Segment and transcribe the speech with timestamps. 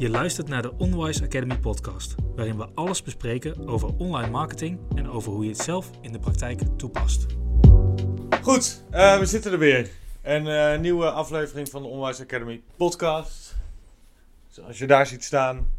[0.00, 5.08] Je luistert naar de Onwise Academy podcast, waarin we alles bespreken over online marketing en
[5.08, 7.26] over hoe je het zelf in de praktijk toepast.
[8.42, 9.90] Goed, uh, we zitten er weer.
[10.22, 13.56] Een uh, nieuwe aflevering van de Onwise Academy podcast.
[14.48, 15.70] Zoals je daar ziet staan,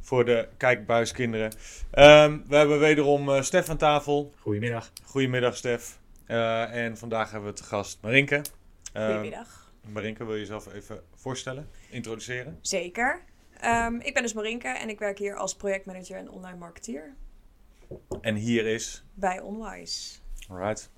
[0.00, 1.52] voor de kijkbuiskinderen.
[1.92, 4.32] Um, we hebben wederom uh, Stef aan tafel.
[4.38, 4.92] Goedemiddag.
[5.04, 5.98] Goedemiddag Stef.
[6.26, 8.42] en vandaag hebben we te gast Marinke.
[8.92, 9.72] Goedemiddag.
[9.92, 12.58] Marinke, wil je jezelf even voorstellen, introduceren?
[12.60, 13.32] Zeker.
[13.66, 17.14] Um, ik ben dus Marinke en ik werk hier als projectmanager en online marketeer.
[18.20, 19.04] En hier is?
[19.14, 20.18] Bij Onwise.
[20.48, 20.90] Alright.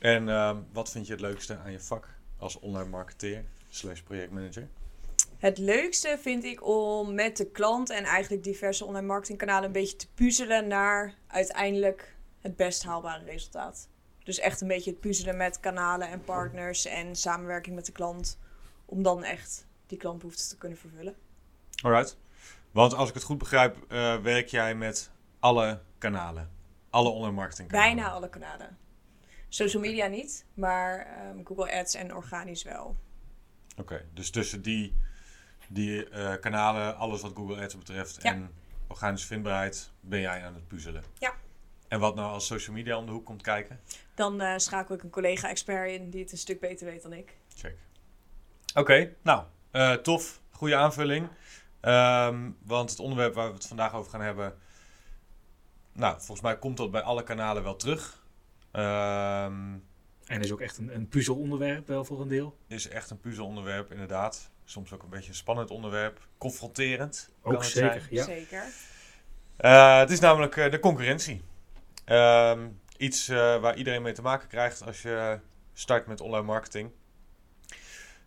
[0.00, 2.08] En um, wat vind je het leukste aan je vak
[2.38, 4.68] als online marketeer slash projectmanager?
[5.38, 9.96] Het leukste vind ik om met de klant en eigenlijk diverse online marketingkanalen een beetje
[9.96, 13.88] te puzzelen naar uiteindelijk het best haalbare resultaat.
[14.24, 18.38] Dus echt een beetje het puzzelen met kanalen en partners en samenwerking met de klant.
[18.84, 21.14] Om dan echt die klantbehoeften te kunnen vervullen.
[21.82, 22.18] Alright.
[22.70, 26.50] Want als ik het goed begrijp, uh, werk jij met alle kanalen?
[26.90, 27.94] Alle online marketing kanalen?
[27.94, 28.78] Bijna alle kanalen.
[29.48, 32.96] Social media niet, maar um, Google Ads en organisch wel.
[33.70, 34.94] Oké, okay, dus tussen die,
[35.68, 38.32] die uh, kanalen, alles wat Google Ads betreft ja.
[38.32, 38.50] en
[38.86, 41.02] organische vindbaarheid, ben jij aan het puzzelen?
[41.18, 41.34] Ja.
[41.88, 43.80] En wat nou als social media om de hoek komt kijken?
[44.14, 47.36] Dan uh, schakel ik een collega-expert in die het een stuk beter weet dan ik.
[47.54, 47.76] Check.
[48.70, 50.40] Oké, okay, nou, uh, tof.
[50.50, 51.28] Goede aanvulling.
[51.82, 54.54] Um, want het onderwerp waar we het vandaag over gaan hebben...
[55.92, 58.24] Nou, volgens mij komt dat bij alle kanalen wel terug.
[58.72, 59.84] Um,
[60.26, 62.56] en is ook echt een, een puzzelonderwerp wel voor een deel?
[62.66, 64.50] Is echt een puzzelonderwerp, inderdaad.
[64.64, 66.20] Soms ook een beetje een spannend onderwerp.
[66.38, 67.30] Confronterend.
[67.42, 68.06] Ook zeker, zijn.
[68.10, 68.24] ja.
[68.24, 68.64] Zeker.
[69.60, 71.42] Uh, het is namelijk uh, de concurrentie.
[72.06, 75.38] Um, iets uh, waar iedereen mee te maken krijgt als je
[75.72, 76.90] start met online marketing.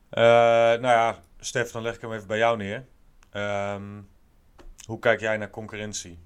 [0.09, 2.85] nou ja, Stef, dan leg ik hem even bij jou neer.
[3.33, 4.07] Um,
[4.85, 6.17] hoe kijk jij naar concurrentie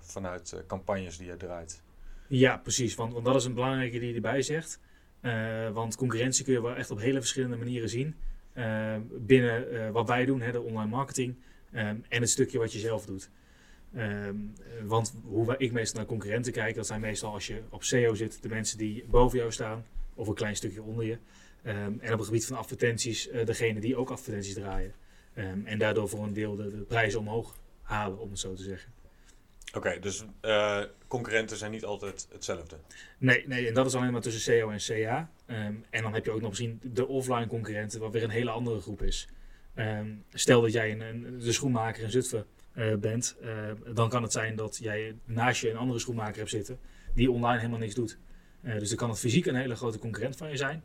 [0.00, 1.82] vanuit campagnes die je draait?
[2.28, 2.94] Ja, precies.
[2.94, 4.80] Want, want dat is een belangrijke die je erbij zegt.
[5.22, 8.14] Uh, want concurrentie kun je wel echt op hele verschillende manieren zien.
[8.54, 11.34] Uh, binnen uh, wat wij doen, hè, de online marketing.
[11.74, 13.30] Um, en het stukje wat je zelf doet.
[13.96, 14.54] Um,
[14.84, 18.42] want hoe ik meestal naar concurrenten kijk, dat zijn meestal als je op SEO zit,
[18.42, 19.84] de mensen die boven jou staan.
[20.14, 21.18] Of een klein stukje onder je.
[21.62, 24.94] En op het gebied van advertenties, degene die ook advertenties draaien.
[25.64, 28.92] En daardoor voor een deel de, de prijzen omhoog halen, om het zo te zeggen.
[29.68, 32.76] Oké, okay, dus uh, concurrenten zijn niet altijd hetzelfde?
[33.18, 35.30] Nee, nee, en dat is alleen maar tussen SEO en CA.
[35.46, 38.50] Um, en dan heb je ook nog misschien de offline concurrenten, wat weer een hele
[38.50, 39.28] andere groep is.
[39.74, 44.22] Um, stel dat jij een, een, de schoenmaker in Zutphen uh, bent, uh, dan kan
[44.22, 46.78] het zijn dat jij naast je een andere schoenmaker hebt zitten
[47.14, 48.18] die online helemaal niks doet.
[48.62, 50.82] dus dan kan het fysiek een hele grote concurrent van je zijn.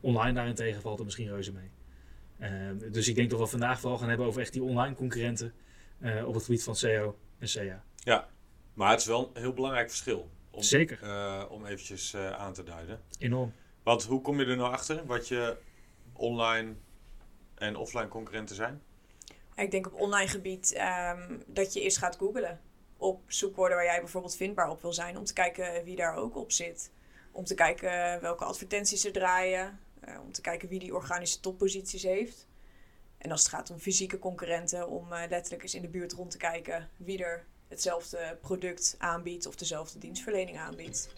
[0.00, 1.70] Online daarentegen valt er misschien reuze mee.
[2.40, 5.54] Ehm, dus ik denk dat we vandaag vooral gaan hebben over echt die online concurrenten
[6.26, 7.84] op het gebied van SEO en CA.
[7.96, 8.28] Ja,
[8.74, 10.30] maar het is wel een heel belangrijk verschil.
[10.50, 10.98] Om, Zeker.
[11.02, 13.00] Uh, om eventjes uh, aan te duiden.
[13.18, 13.52] Enorm.
[13.82, 15.56] Want hoe kom je er nou achter wat je
[16.12, 16.74] online
[17.54, 18.82] en offline concurrenten zijn?
[19.56, 22.60] Ik denk op online gebied um, dat je eerst gaat googlen.
[22.96, 25.16] Op zoekwoorden waar jij bijvoorbeeld vindbaar op wil zijn.
[25.16, 26.92] Om te kijken wie daar ook op zit.
[27.32, 29.78] Om te kijken welke advertenties ze draaien.
[30.08, 32.46] Uh, om te kijken wie die organische topposities heeft.
[33.18, 36.30] En als het gaat om fysieke concurrenten, om uh, letterlijk eens in de buurt rond
[36.30, 41.14] te kijken wie er hetzelfde product aanbiedt of dezelfde dienstverlening aanbiedt.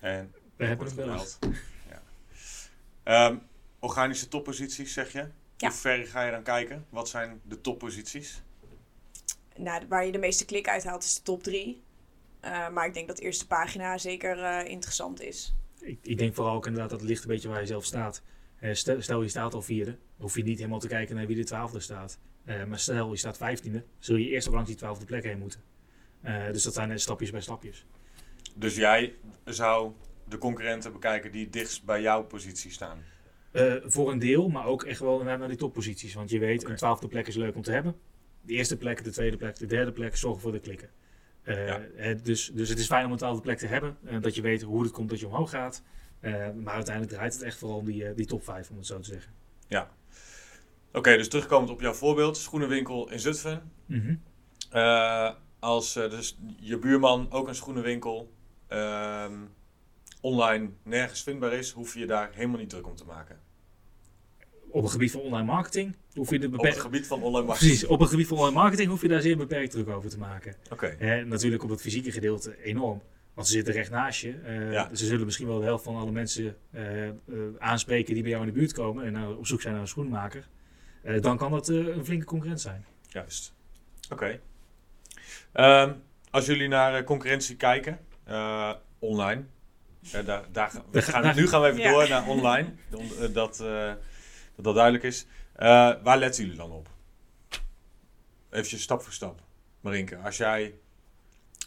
[0.00, 1.24] En we hebben het wel.
[3.04, 3.26] Ja.
[3.26, 3.42] Um,
[3.78, 5.28] organische topposities zeg je?
[5.56, 5.68] Ja.
[5.68, 6.86] Hoe ver ga je dan kijken?
[6.88, 8.42] Wat zijn de topposities?
[9.56, 11.82] Nou, waar je de meeste klik uithaalt is de top 3.
[12.44, 15.54] Uh, maar ik denk dat de eerste pagina zeker uh, interessant is.
[15.82, 18.22] Ik, ik, denk vooral ook inderdaad dat het ligt een beetje waar je zelf staat.
[18.60, 21.36] Uh, stel, stel, je staat al vierde, hoef je niet helemaal te kijken naar wie
[21.36, 22.18] de twaalfde staat.
[22.44, 25.38] Uh, maar stel je staat vijftiende, zul je eerst op langs die twaalfde plek heen
[25.38, 25.60] moeten.
[26.24, 27.86] Uh, dus dat zijn net stapjes bij stapjes.
[28.54, 29.92] Dus jij zou
[30.28, 32.98] de concurrenten bekijken die dichtst bij jouw positie staan?
[33.52, 36.14] Uh, voor een deel, maar ook echt wel naar, naar die topposities.
[36.14, 36.70] Want je weet, okay.
[36.70, 37.94] een twaalfde plek is leuk om te hebben.
[38.40, 40.88] De eerste plek, de tweede plek, de derde plek zorgen voor de klikken.
[41.44, 41.80] Ja.
[42.22, 43.96] dus, dus het is fijn om een twaalfde plek te hebben.
[44.20, 45.82] dat je weet hoe het komt dat je omhoog gaat.
[46.54, 49.08] maar uiteindelijk draait het echt vooral om die, die top 5, om het zo te
[49.08, 49.32] zeggen.
[49.66, 49.90] Ja,
[50.92, 53.72] Oké, okay, dus terugkomend op jouw voorbeeld, schoenenwinkel in Zutphen.
[53.86, 54.22] Mm -hmm.
[54.74, 58.32] uh, als dus je buurman ook een schoenenwinkel
[58.68, 59.24] uh,
[60.20, 63.40] online nergens vindbaar is, hoef je je daar helemaal niet druk om te maken.
[64.72, 66.76] Op het gebied van online marketing hoef je de beperkt...
[66.76, 67.70] Op het gebied van online marketing.
[67.70, 70.18] Precies, op het gebied van online marketing hoef je daar zeer beperkt druk over te
[70.18, 70.54] maken.
[70.70, 70.94] Oké.
[70.98, 71.22] Okay.
[71.22, 73.02] natuurlijk op het fysieke gedeelte enorm.
[73.34, 74.34] Want ze zitten recht naast je.
[74.46, 74.88] Uh, ja.
[74.94, 77.12] Ze zullen misschien wel de helft van alle mensen uh, uh,
[77.58, 79.88] aanspreken die bij jou in de buurt komen en nou op zoek zijn naar een
[79.88, 80.48] schoenmaker.
[81.02, 82.84] eh, dan kan dat eh, een flinke concurrent zijn.
[83.08, 83.52] Juist.
[84.10, 84.40] Oké.
[85.52, 85.92] Ehm,
[86.30, 89.42] als jullie naar eh, concurrentie kijken, eh, online.
[90.12, 91.90] eh, daar, daar, we gaan, nu gaan we even Ja.
[91.90, 92.68] door naar online.
[92.90, 93.92] Eh, dat, eh,
[94.54, 95.26] dat dat duidelijk is.
[95.52, 96.88] Eh, waar letten jullie dan op?
[98.50, 99.40] Even stap voor stap.
[99.80, 100.74] Marinke, als jij...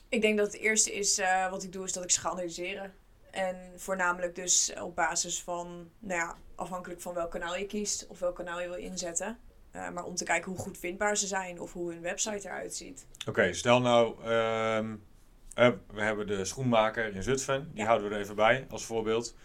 [0.10, 2.30] Ik denk dat het eerste is, eh, wat ik doe, is dat ik ze ga
[2.30, 2.94] analyseren.
[3.32, 8.20] En voornamelijk dus op basis van, nou ja, afhankelijk van welk kanaal je kiest of
[8.20, 9.38] welk kanaal je wil inzetten.
[9.72, 12.76] Eh, maar om te kijken hoe goed vindbaar ze zijn of hoe hun website eruit
[12.76, 13.06] ziet.
[13.28, 14.24] Oké, stel nou...
[14.24, 14.96] ehm,
[15.54, 17.70] eh, we hebben de schoenmaker in Zutphen.
[17.74, 17.86] Die Ja.
[17.86, 19.36] houden we er even bij als voorbeeld.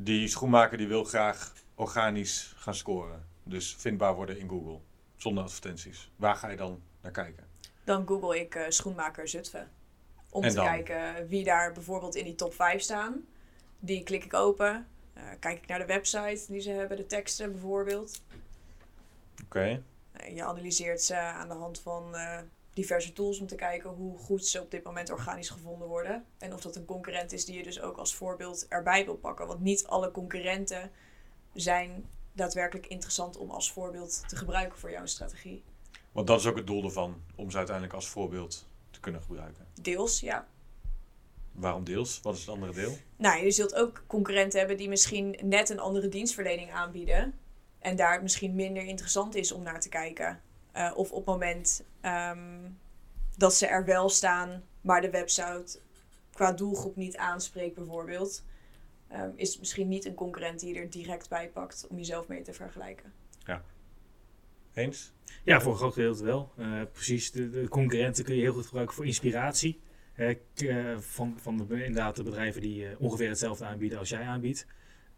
[0.00, 3.26] Die schoenmaker die wil graag organisch gaan scoren.
[3.42, 4.78] Dus vindbaar worden in Google.
[5.16, 6.10] Zonder advertenties.
[6.16, 7.46] Waar ga je dan naar kijken?
[7.84, 9.70] Dan google ik eh, schoenmaker Zutphen.
[10.30, 10.64] Om En te dan?
[10.64, 13.24] kijken wie daar bijvoorbeeld in die top 5 staan.
[13.78, 14.86] Die klik ik open.
[15.12, 18.22] Eh, kijk ik naar de website die ze hebben, de teksten bijvoorbeeld.
[19.44, 19.82] Oké.
[20.12, 22.14] Eh, Je analyseert ze aan de hand van
[22.78, 26.24] diverse tools om te kijken hoe goed ze op dit moment organisch gevonden worden.
[26.38, 29.46] En of dat een concurrent is die je dus ook als voorbeeld erbij wil pakken.
[29.46, 30.90] Want niet alle concurrenten
[31.52, 35.62] zijn daadwerkelijk interessant om als voorbeeld te gebruiken voor jouw strategie.
[36.12, 37.22] Want dat is ook het doel ervan.
[37.34, 39.66] Om ze uiteindelijk als voorbeeld te kunnen gebruiken.
[39.82, 40.46] Deels, ja.
[41.52, 42.20] Waarom deels?
[42.22, 42.96] Wat is het andere deel?
[43.16, 47.38] Nou, je zult ook concurrenten hebben die misschien net een andere dienstverlening aanbieden.
[47.78, 50.40] En daar het misschien minder interessant is om naar te kijken.
[50.78, 52.70] Eh, of op het moment ehm,
[53.36, 55.78] dat ze er wel staan, maar de website
[56.32, 58.44] qua doelgroep niet aanspreekt, bijvoorbeeld.
[59.08, 62.28] ehm, is het misschien niet een concurrent die je er direct bij pakt om jezelf
[62.28, 63.12] mee te vergelijken.
[64.74, 65.12] Eens?
[65.44, 66.52] Ja, voor een groot gedeelte wel.
[66.56, 69.80] Eh, precies, de, de concurrenten kun je heel goed gebruiken voor inspiratie.
[70.14, 70.36] Eh,
[70.98, 74.66] van van de, inderdaad de bedrijven die eh, ongeveer hetzelfde aanbieden als jij aanbiedt.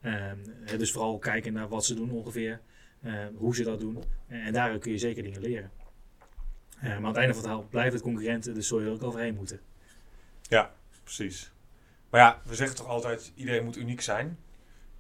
[0.01, 2.61] Ehm, hè, dus vooral kijken naar wat ze doen ongeveer,
[3.35, 4.03] hoe ze dat doen.
[4.31, 5.71] En, en daar kun je zeker dingen leren.
[6.81, 8.93] Eh, maar aan het einde van het verhaal blijven het concurrenten, dus zul je er
[8.93, 9.61] ook overheen moeten.
[11.03, 11.53] Precies.
[12.11, 14.39] Maar ja, we zeggen toch altijd, iedereen moet uniek zijn.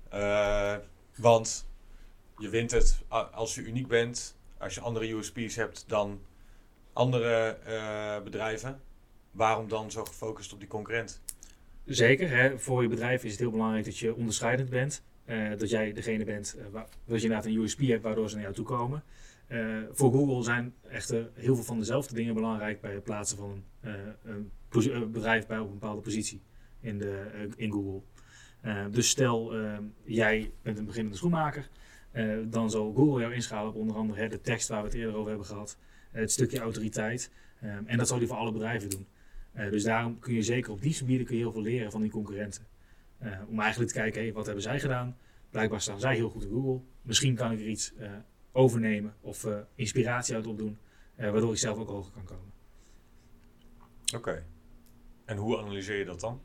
[0.08, 0.76] Eh,
[1.16, 1.68] want
[2.38, 6.20] je wint het als je uniek bent, als je andere USP's hebt dan
[6.92, 8.80] andere eh, bedrijven.
[9.30, 11.22] Waarom dan zo gefocust op die concurrent?
[11.84, 15.02] Zeker, hè, voor je bedrijf is het heel belangrijk dat je onderscheidend bent.
[15.24, 18.34] Eh, dat jij degene bent, eh, waar, dat je inderdaad een USP hebt waardoor ze
[18.34, 19.02] naar jou toe komen.
[19.46, 23.62] Eh, voor Google zijn echter heel veel van dezelfde dingen belangrijk bij het plaatsen van
[23.80, 26.42] een, een bedrijf bij op een bepaalde positie
[26.80, 28.00] in, de, in Google.
[28.90, 29.54] Dus stel,
[30.04, 31.68] jij bent een beginnende schoenmaker,
[32.48, 35.14] dan zal Google jou inschalen op onder andere hè, de tekst waar we het eerder
[35.14, 35.76] over hebben gehad,
[36.12, 37.30] eh, het stukje autoriteit.
[37.60, 39.06] En dat zal die voor alle bedrijven doen.
[39.70, 42.10] Dus daarom kun je zeker op die gebieden kun je heel veel leren van die
[42.10, 42.66] concurrenten.
[43.20, 45.16] Eh, om eigenlijk te kijken, hey, wat hebben zij gedaan?
[45.50, 46.80] Blijkbaar staan zij heel goed in Google.
[47.02, 48.12] Misschien kan ik er iets eh,
[48.52, 50.78] overnemen of eh, inspiratie uit opdoen,
[51.14, 52.52] eh, waardoor ik zelf ook hoger kan komen.
[54.16, 54.46] Oké.
[55.24, 56.40] En hoe analyseer je dat dan?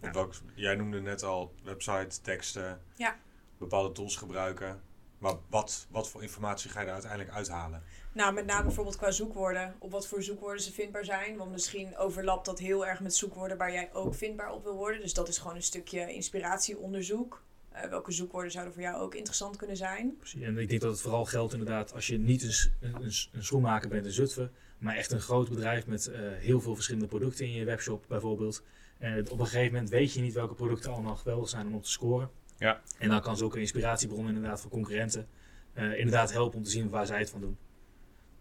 [0.00, 0.08] Ja.
[0.08, 3.16] Op welk, jij noemde net al website, teksten, Ja.
[3.58, 4.80] bepaalde tools gebruiken.
[5.18, 7.82] Maar wat, wat voor informatie ga je er uiteindelijk uithalen?
[8.12, 9.74] Nou, met name bijvoorbeeld qua zoekwoorden.
[9.78, 11.36] Op wat voor zoekwoorden ze vindbaar zijn.
[11.36, 15.00] Want misschien overlapt dat heel erg met zoekwoorden waar jij ook vindbaar op wil worden.
[15.00, 17.42] Dus dat is gewoon een stukje inspiratieonderzoek.
[17.68, 20.16] Eh, welke zoekwoorden zouden voor jou ook interessant kunnen zijn?
[20.16, 20.42] Precies.
[20.42, 23.88] En ik denk dat het vooral geldt inderdaad als je niet een, een, een schoenmaker
[23.88, 27.52] bent in Zutphen, maar echt een groot bedrijf met eh, heel veel verschillende producten in
[27.52, 28.62] je webshop bijvoorbeeld.
[28.98, 31.82] Eh, op een gegeven moment weet je niet welke producten allemaal geweldig zijn om op
[31.82, 32.30] te scoren.
[32.58, 32.80] Ja.
[32.98, 35.28] En dan kan zulke inspiratiebron inderdaad voor concurrenten
[35.72, 37.58] eh, inderdaad helpen om te zien waar zij het van doen.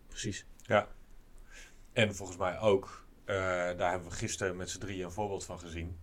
[0.07, 0.45] Precies.
[1.93, 5.59] En volgens mij ook, eh, daar hebben we gisteren met z'n drieën een voorbeeld van
[5.59, 5.99] gezien.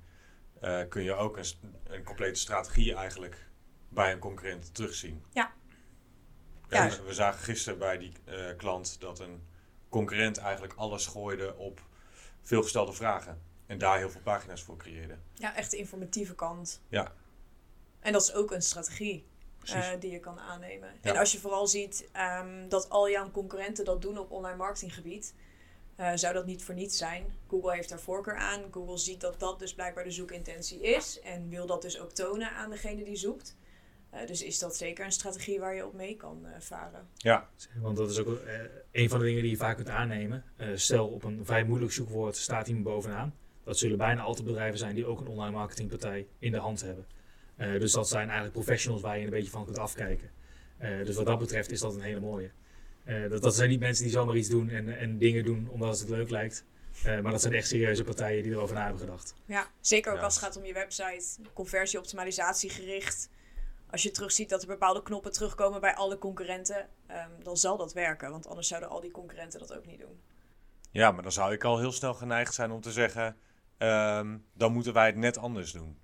[0.60, 1.44] eh, kun je ook een,
[1.84, 3.48] een complete strategie eigenlijk
[3.88, 5.24] bij een concurrent terugzien.
[5.32, 5.52] Ja.
[6.68, 6.90] Ja, Ja.
[6.90, 9.42] we- we zagen gisteren bij die eh, klant dat een
[9.88, 11.82] concurrent eigenlijk alles gooide op
[12.42, 13.42] veelgestelde vragen.
[13.66, 15.16] En daar heel veel pagina's voor creëerde.
[15.34, 16.82] Ja, echt de informatieve kant.
[16.88, 17.12] Ja.
[18.04, 19.26] En dat is ook een strategie
[19.64, 20.88] eh, die je kan aannemen.
[21.02, 21.10] Ja.
[21.10, 25.34] En als je vooral ziet ehm, dat al jouw concurrenten dat doen op online marketinggebied,
[25.96, 27.34] eh, zou dat niet voor niets zijn.
[27.48, 28.62] Google heeft daar voorkeur aan.
[28.70, 32.50] Google ziet dat dat dus blijkbaar de zoekintentie is en wil dat dus ook tonen
[32.50, 33.56] aan degene die zoekt.
[34.14, 37.08] Eh, dus is dat zeker een strategie waar je op mee kan eh, varen.
[37.16, 37.48] Ja,
[37.80, 38.38] Want dat is ook
[38.92, 40.44] een van de dingen die je vaak kunt aannemen.
[40.56, 43.34] Eh, stel op een vrij moeilijk zoekwoord staat iemand bovenaan.
[43.64, 47.06] Dat zullen bijna altijd bedrijven zijn die ook een online marketingpartij in de hand hebben.
[47.56, 50.30] Eh, dus dat zijn eigenlijk professionals waar je een beetje van kunt afkijken.
[50.78, 52.50] Eh, dus wat dat betreft is dat een hele mooie.
[53.04, 55.98] Eh, dat, dat zijn niet mensen die zomaar iets doen en, en dingen doen omdat
[55.98, 56.64] het leuk lijkt.
[57.04, 59.34] Eh, maar dat zijn echt serieuze partijen die erover na hebben gedacht.
[59.46, 60.24] Ja, zeker ook Ja.
[60.24, 63.28] als het gaat om je website, conversieoptimalisatie gericht.
[63.90, 67.92] als je terugziet dat er bepaalde knoppen terugkomen bij alle concurrenten, ehm, dan zal dat
[67.92, 68.30] werken.
[68.30, 70.20] Want anders zouden al die concurrenten dat ook niet doen.
[70.90, 73.36] Ja, maar dan zou ik al heel snel geneigd zijn om te zeggen,
[73.78, 75.98] ehm, dan moeten wij het net anders doen.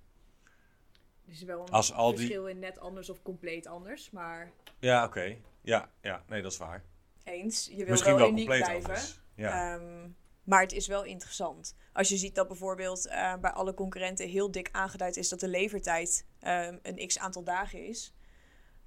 [1.31, 4.51] Er is wel een Als al die- verschil in net anders of compleet anders, maar
[4.79, 5.37] Ja, oké.
[5.63, 6.85] Ja, ja, nee, dat is waar.
[7.25, 7.67] eens.
[7.71, 8.75] Je wil Misschien wel, wel uniek blijven.
[8.75, 9.21] anders.
[9.35, 9.75] Ja.
[9.75, 10.09] Ehm,
[10.45, 11.75] maar het is wel interessant.
[11.93, 15.49] Als je ziet dat bijvoorbeeld eh, bij alle concurrenten heel dik aangeduid is dat de
[15.49, 18.15] levertijd ehm, een x aantal dagen is.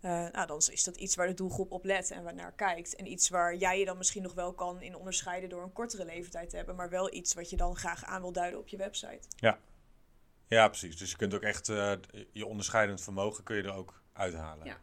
[0.01, 2.95] eh, nou, dan is dat iets waar de doelgroep op let en waar naar kijkt.
[2.95, 6.05] En iets waar jij je dan misschien nog wel kan in onderscheiden door een kortere
[6.05, 6.75] levertijd te hebben.
[6.75, 9.27] Maar wel iets wat je dan graag aan wil duiden op je website.
[9.35, 9.59] ja,
[10.67, 10.97] precies.
[10.97, 11.91] Dus je kunt ook echt eh,
[12.31, 14.65] je onderscheidend vermogen kun je er ook uithalen.
[14.65, 14.77] Ja.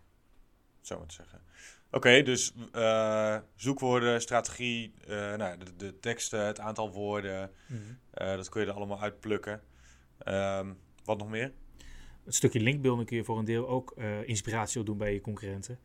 [0.80, 1.40] Zo maar te zeggen.
[1.90, 7.50] Oké, dus eh, zoekwoorden, strategie, eh, nou, de, de teksten, het aantal woorden,
[8.10, 9.62] eh, dat kun je er allemaal uitplukken.
[10.18, 10.72] Ehm,
[11.04, 11.52] wat nog meer?
[12.24, 15.78] Het stukje linkbuilding kun je voor een deel ook eh, inspiratie opdoen bij je concurrenten.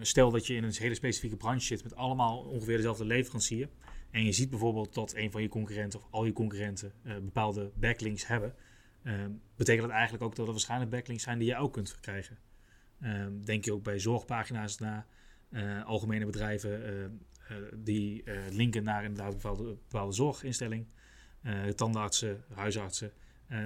[0.00, 3.68] Stel dat je in een hele specifieke branche zit met allemaal ongeveer dezelfde leverancier.
[4.10, 7.70] En je ziet bijvoorbeeld dat een van je concurrenten of al je concurrenten eh, bepaalde
[7.74, 8.54] backlinks hebben.
[9.02, 9.14] Eh,
[9.56, 12.38] betekent dat eigenlijk ook dat er waarschijnlijk backlinks zijn die je ook kunt krijgen.
[12.98, 15.06] Eh, denk je ook bij zorgpagina's na
[15.50, 17.10] eh, algemene bedrijven eh, eh,
[17.74, 20.86] die linken naar inderdaad een bepaalde, bepaalde zorginstelling.
[21.74, 23.12] Tandartsen, huisartsen.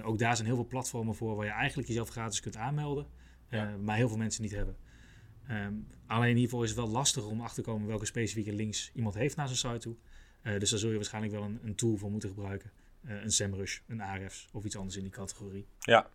[0.03, 3.07] Ook daar zijn heel veel platformen voor waar je eigenlijk jezelf gratis kunt aanmelden,
[3.49, 3.77] Ja.
[3.77, 4.77] maar heel veel mensen niet hebben.
[5.47, 5.73] Ehm,
[6.07, 9.37] alleen hiervoor is het wel lastig om achter te komen welke specifieke links iemand heeft
[9.37, 9.97] naar zijn site toe.
[10.59, 12.71] Dus daar zul je waarschijnlijk wel een, een tool voor moeten gebruiken.
[13.05, 15.67] Eh, een SEMrush, een Ahrefs of iets anders in die categorie.
[15.79, 16.09] Ja,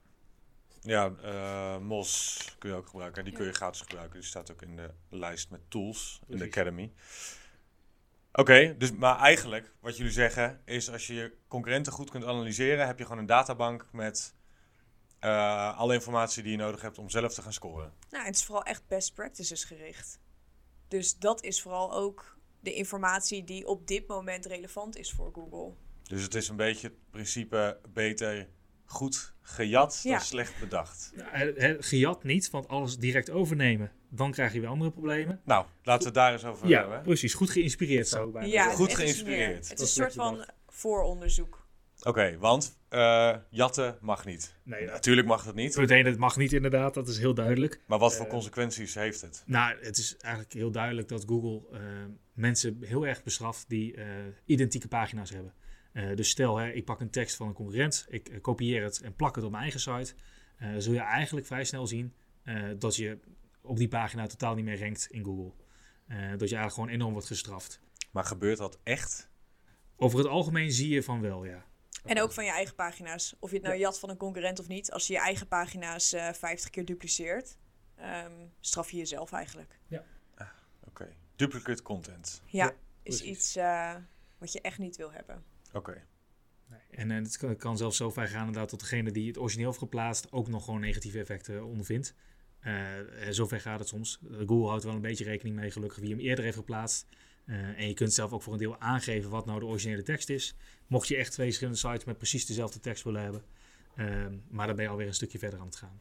[0.82, 3.24] ja eh, Mos kun je ook gebruiken.
[3.24, 4.20] Die kun je gratis gebruiken.
[4.20, 6.46] Die staat ook in de lijst met tools in de.
[6.46, 6.94] Academy.
[8.32, 12.88] Oké, dus maar eigenlijk wat jullie zeggen is als je je concurrenten goed kunt analyseren,
[12.88, 14.36] heb je gewoon een databank met
[15.20, 17.94] eh, alle informatie die je nodig hebt om zelf te gaan scoren.
[18.10, 20.20] Nou, het is vooral echt best practices gericht.
[20.88, 25.74] Dus dat is vooral ook de informatie die op dit moment relevant is voor Google.
[26.10, 28.48] Dus het is een beetje het principe beter
[28.86, 30.12] goed gejat Ja.
[30.12, 31.12] dan slecht bedacht.
[31.16, 35.42] Nou, gejat niet, want alles direct overnemen, dan krijg je weer andere problemen.
[35.46, 37.02] Nou, laten we het daar eens over Ja, hebben.
[37.02, 37.34] precies.
[37.34, 39.70] Goed geïnspireerd zou ik bijna Ja, Goed het is geïnspireerd.
[39.70, 41.68] Het is een soort van vooronderzoek.
[42.04, 44.56] Oké, want eh, jatten mag niet.
[44.64, 45.78] Nee, dat, Natuurlijk mag dat niet.
[45.78, 47.82] meteen, het mag niet inderdaad, dat is heel duidelijk.
[47.88, 49.44] Maar wat voor Eh, consequenties heeft het?
[49.46, 51.82] Nou, het is eigenlijk heel duidelijk dat Google eh,
[52.34, 54.06] mensen heel erg bestraft die eh,
[54.46, 55.54] identieke pagina's hebben.
[55.92, 59.02] Eh, dus stel, hè, ik pak een tekst van een concurrent, ik eh, kopieer het
[59.02, 60.14] en plak het op mijn eigen site.
[60.58, 63.20] eh, zul je eigenlijk vrij snel zien eh, dat je
[63.62, 65.52] op die pagina totaal niet meer rankt in Google.
[66.08, 67.80] Eh, dat je eigenlijk gewoon enorm wordt gestraft.
[68.12, 69.30] Maar gebeurt dat echt?
[69.96, 71.66] Over het algemeen zie je van wel, ja.
[72.04, 73.36] En ook van je eigen pagina's.
[73.40, 74.92] Of je het nou jat van een concurrent of niet.
[74.92, 77.58] Als je je eigen pagina's eh 50 keer dupliceert,
[77.96, 79.80] ehm, straf je jezelf eigenlijk.
[80.88, 81.16] Oké.
[81.36, 82.42] Duplicate content.
[82.46, 83.22] Ja, Ja, is precies.
[83.22, 83.96] iets eh,
[84.38, 85.44] wat je echt niet wil hebben.
[85.74, 86.04] Oké.
[86.92, 89.80] En eh, het kan, zelfs zo ver gaan inderdaad dat degene die het origineel heeft
[89.80, 92.16] geplaatst ook nog gewoon negatieve effecten ondervindt.
[92.60, 94.20] Eh, en zover gaat het soms.
[94.32, 97.08] Eh, Google houdt wel een beetje rekening mee, gelukkig, wie hem eerder heeft geplaatst.
[97.46, 100.30] Eh, en je kunt zelf ook voor een deel aangeven wat nou de originele tekst
[100.30, 100.56] is.
[100.88, 103.44] Mocht je echt twee verschillende sites met precies dezelfde tekst willen hebben.
[103.96, 106.00] Ehm, maar dan ben je alweer een stukje verder aan het gaan.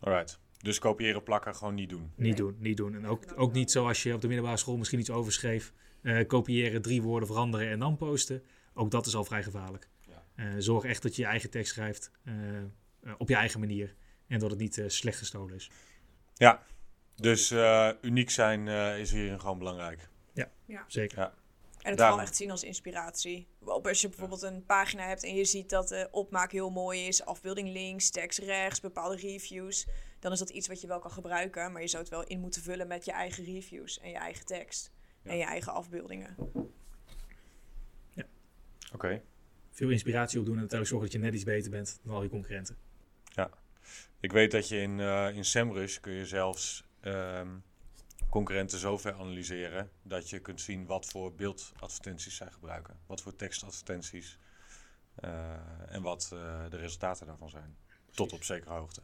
[0.00, 0.38] Alright.
[0.58, 2.10] Dus kopiëren, plakken, gewoon niet doen.
[2.16, 2.94] Niet doen, niet doen.
[2.94, 5.72] En ook, ook niet zoals je op de middelbare school misschien iets overschreef.
[6.02, 8.42] eh, kopiëren, drie woorden veranderen en dan posten.
[8.80, 9.88] Ook dat is al vrij gevaarlijk.
[10.06, 10.24] Ja.
[10.34, 12.64] Eh, zorg echt dat je je eigen tekst schrijft eh, eh,
[13.18, 13.94] op je eigen manier.
[14.28, 15.70] En dat het niet eh, slecht gestolen is.
[17.16, 20.08] Dus eh, uniek zijn eh, is hierin gewoon belangrijk.
[20.86, 21.18] Zeker.
[21.18, 21.32] En het
[21.82, 21.96] Daarom.
[21.98, 23.48] vooral echt zien als inspiratie.
[23.82, 27.24] Als je bijvoorbeeld een pagina hebt en je ziet dat de opmaak heel mooi is,
[27.24, 29.86] afbeelding links, tekst rechts, bepaalde reviews,
[30.18, 32.40] dan is dat iets wat je wel kan gebruiken, maar je zou het wel in
[32.40, 34.90] moeten vullen met je eigen reviews en je eigen tekst
[35.22, 35.30] Ja.
[35.30, 36.36] en je eigen afbeeldingen.
[38.92, 39.22] Oké.
[39.70, 42.28] Veel inspiratie opdoen en uiteindelijk zorgen dat je net iets beter bent dan al je
[42.28, 42.76] concurrenten.
[44.20, 47.48] Ik weet dat je in, eh in SEMrush kun je zelfs ehm,
[48.28, 52.96] concurrenten zover analyseren dat je kunt zien wat voor beeldadvertenties zij gebruiken.
[53.06, 54.38] Wat voor tekstadvertenties
[55.14, 57.76] eh, en wat eh, de resultaten daarvan zijn.
[58.10, 59.02] Tot op zekere hoogte.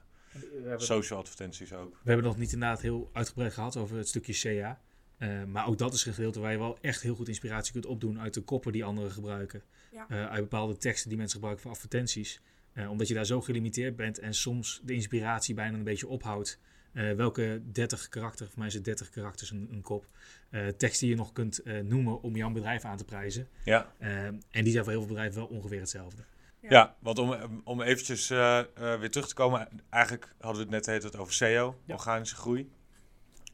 [0.76, 1.92] Social advertenties ook.
[2.02, 4.80] we hebben nog niet inderdaad heel uitgebreid gehad over het stukje CA.
[5.18, 7.86] Eh, maar ook dat is een gedeelte waar je wel echt heel goed inspiratie kunt
[7.86, 9.62] opdoen uit de koppen die anderen gebruiken.
[9.92, 10.06] Ja.
[10.08, 12.40] Eh, uit bepaalde teksten die mensen gebruiken voor advertenties.
[12.72, 16.58] Eh, omdat je daar zo gelimiteerd bent en soms de inspiratie bijna een beetje ophoudt.
[16.92, 20.06] Eh, welke 30 karakter, voor mij is het 30 karakters een, een kop,
[20.50, 23.48] eh, tekst die je nog kunt eh, noemen om jouw bedrijf aan te prijzen.
[23.64, 26.22] Ja, en die zijn voor heel veel bedrijven wel ongeveer hetzelfde.
[26.68, 29.68] Ja, want om, om eventjes eh, eh, weer terug te komen.
[29.90, 31.94] Eigenlijk hadden we het net het over SEO, Ja.
[31.94, 32.70] organische groei.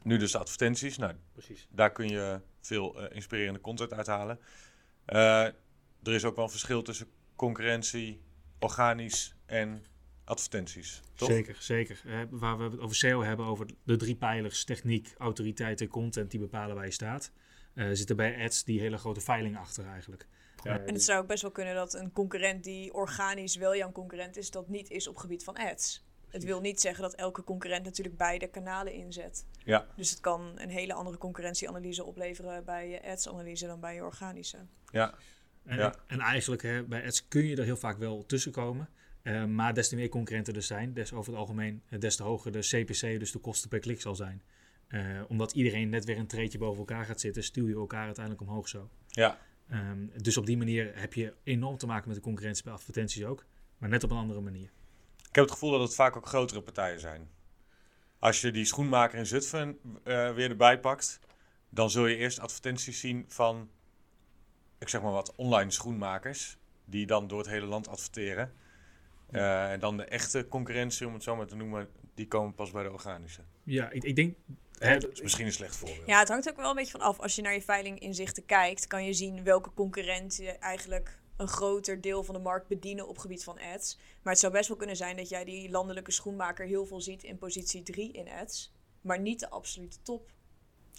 [0.03, 0.97] Nu dus de advertenties.
[0.97, 1.67] Nou, Precies.
[1.69, 4.39] daar kun je veel eh, inspirerende content uithalen.
[5.05, 5.45] Eh,
[6.03, 8.21] er is ook wel een verschil tussen concurrentie,
[8.59, 9.83] organisch en
[10.23, 11.01] advertenties.
[11.15, 11.29] Toch?
[11.29, 12.01] Zeker, zeker.
[12.05, 16.31] Eh, waar we het over SEO hebben, over de drie pijlers, techniek, autoriteit en content,
[16.31, 17.31] die bepalen waar je staat.
[17.73, 20.27] Eh zitten bij ads die hele grote veiling achter eigenlijk.
[20.63, 20.79] Ja.
[20.79, 24.37] En het zou ook best wel kunnen dat een concurrent die organisch wel jouw concurrent
[24.37, 26.05] is, dat niet is op gebied van ads.
[26.33, 29.45] Het wil niet zeggen dat elke concurrent natuurlijk beide kanalen inzet.
[29.63, 34.03] Ja, Dus het kan een hele andere concurrentieanalyse opleveren bij je ads-analyse dan bij je
[34.03, 34.57] organische.
[34.91, 35.13] ja,
[35.63, 35.95] En, Ja.
[36.07, 38.89] en eigenlijk hè, bij ads kun je er heel vaak wel tussen komen.
[39.21, 42.23] Eh, maar des te meer concurrenten er zijn, des over het algemeen, eh, des te
[42.23, 44.41] hoger de CPC, dus de kosten per klik zal zijn.
[44.87, 48.47] Eh, omdat iedereen net weer een treetje boven elkaar gaat zitten, stuur je elkaar uiteindelijk
[48.47, 48.89] omhoog zo.
[49.07, 49.37] ja,
[49.69, 53.23] Ehm, dus op die manier heb je enorm te maken met de concurrentie bij advertenties
[53.23, 53.45] ook,
[53.77, 54.69] maar net op een andere manier.
[55.33, 57.29] Ik heb het gevoel dat het vaak ook grotere partijen zijn.
[58.19, 61.19] Als je die schoenmaker in Zutphen eh, weer erbij pakt,
[61.69, 63.69] dan zul je eerst advertenties zien van,
[64.77, 68.53] ik zeg maar wat, online schoenmakers, die dan door het hele land adverteren.
[69.31, 72.71] Eh, en dan de echte concurrentie, om het zo maar te noemen, die komen pas
[72.71, 73.41] bij de organische.
[73.63, 74.35] Ja, ik, ik denk.
[74.77, 76.07] hè, Dat is misschien een slecht voorbeeld.
[76.07, 77.19] Ja, het hangt ook wel een beetje van af.
[77.19, 82.23] Als je naar je veilinginzichten kijkt, kan je zien welke concurrenten eigenlijk een groter deel
[82.23, 83.97] van de markt bedienen op gebied van ads.
[84.21, 87.23] Maar het zou best wel kunnen zijn dat jij die landelijke schoenmaker heel veel ziet
[87.23, 88.71] in positie 3 in ads,
[89.01, 90.29] maar niet de absolute top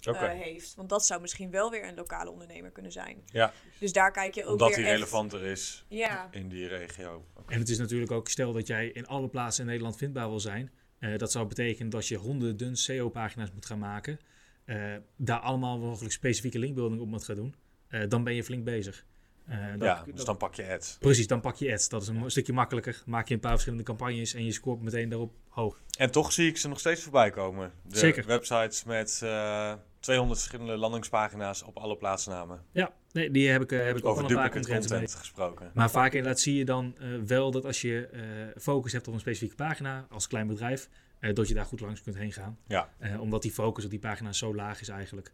[0.03, 0.75] eh, heeft.
[0.75, 3.23] Want dat zou misschien wel weer een lokale ondernemer kunnen zijn.
[3.25, 6.67] Ja, Dus daar kijk je ook omdat weer die echt- relevanter is Ja, in die
[6.67, 7.25] regio.
[7.47, 10.39] En het is natuurlijk ook, stel dat jij in alle plaatsen in Nederland vindbaar wil
[10.39, 10.71] zijn.
[10.99, 14.19] eh, dat zou betekenen dat je honderden SEO-pagina's moet gaan maken.
[14.65, 17.55] eh, daar allemaal mogelijk specifieke linkbuilding op moet gaan doen.
[17.87, 19.05] eh, dan ben je flink bezig.
[19.47, 20.97] Eh, dat- Ja, dus dat- dan pak je ads.
[20.99, 21.89] Precies, dan pak je ads.
[21.89, 23.03] Dat is een stukje makkelijker.
[23.05, 25.79] Maak je een paar verschillende campagnes en je scoort meteen daarop hoog.
[25.97, 27.71] En toch zie ik ze nog steeds voorbij komen.
[27.83, 28.25] De Zeker.
[28.25, 32.61] websites met eh 200 verschillende landingspagina's op alle plaatsnamen.
[32.71, 35.71] Ja, nee, die heb ik, eh, heb ik ook Over een paar content gesproken.
[35.73, 39.13] Maar vaak inderdaad zie je dan eh, wel dat als je eh, focus hebt op
[39.13, 42.57] een specifieke pagina als klein bedrijf, eh, dat je daar goed langs kunt heen gaan.
[42.67, 42.89] Ja.
[42.97, 45.33] Eh, omdat die focus op die pagina zo laag is eigenlijk.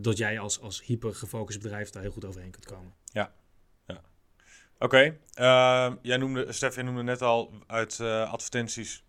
[0.00, 2.94] Dat jij als, als hyper gefocust bedrijf daar heel goed overheen kunt komen.
[4.80, 9.04] Oké, eh, jij noemde, Stef, jij noemde net al uit eh, advertenties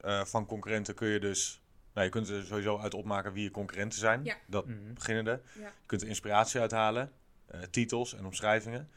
[0.00, 3.50] eh, van concurrenten kun je dus, nou je kunt er sowieso uit opmaken wie je
[3.50, 4.24] concurrenten zijn.
[4.24, 4.36] Ja.
[4.46, 4.94] Dat Mhm.
[4.94, 5.42] beginnende.
[5.58, 5.64] Ja.
[5.66, 7.12] Je kunt er inspiratie uithalen,
[7.46, 8.88] eh, titels en omschrijvingen.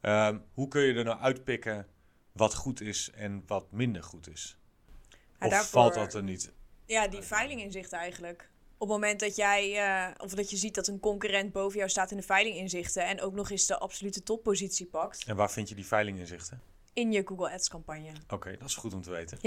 [0.00, 1.86] Ehm, hoe kun je er nou uitpikken
[2.32, 4.56] wat goed is en wat minder goed is?
[5.10, 6.52] Ja, of daarvoor- valt dat er niet?
[6.86, 8.50] Ja, die veilinginzichten eigenlijk.
[8.78, 11.90] Op het moment dat jij, eh, of dat je ziet dat een concurrent boven jou
[11.90, 15.68] staat in de veilinginzichten en ook nog eens de absolute toppositie pakt En waar vind
[15.68, 16.60] je die veilinginzichten?
[16.92, 18.12] in je Google Ads campagne.
[18.28, 19.38] Oké, dat is goed om te weten.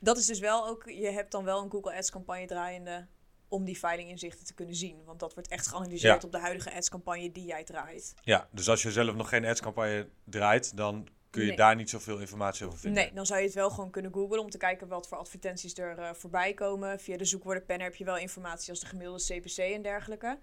[0.00, 3.06] Dat is dus wel ook, je hebt dan wel een Google Ads campagne draaiende
[3.48, 5.04] om die veilinginzichten te kunnen zien.
[5.04, 6.26] Want dat wordt echt geanalyseerd Ja.
[6.26, 8.14] op de huidige ads campagne die jij draait.
[8.22, 11.66] Ja, dus als je zelf nog geen adscampagne draait, dan kun je Nee.
[11.66, 13.02] daar niet zoveel informatie over vinden.
[13.02, 15.74] Nee, dan zou je het wel gewoon kunnen googlen om te kijken wat voor advertenties
[15.78, 17.00] er eh, voorbij komen.
[17.00, 20.38] Via de zoekwoordenpanner heb je wel informatie als de gemiddelde CPC en dergelijke.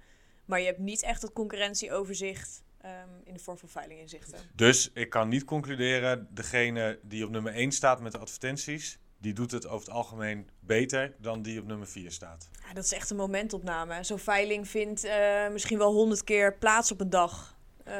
[0.45, 4.39] Maar je hebt niet echt het concurrentieoverzicht ehm, in de vorm van veilinginzichten.
[4.55, 9.33] Dus ik kan niet concluderen, degene die op nummer 1 staat met de advertenties, die
[9.33, 12.49] doet het over het algemeen beter dan die op nummer 4 staat.
[12.67, 14.03] Ja, dat is echt een momentopname.
[14.03, 17.57] Zo'n veiling vindt eh, misschien wel honderd keer plaats op een dag.
[17.83, 17.93] Eh,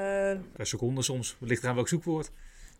[0.53, 2.31] Per seconde soms, ligt eraan welk zoekwoord.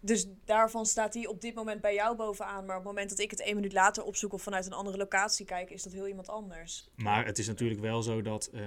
[0.03, 2.65] Dus daarvan staat hij op dit moment bij jou bovenaan.
[2.65, 4.97] Maar op het moment dat ik het één minuut later opzoek of vanuit een andere
[4.97, 6.87] locatie kijk, is dat heel iemand anders.
[6.95, 8.61] Maar het is natuurlijk wel zo dat eh,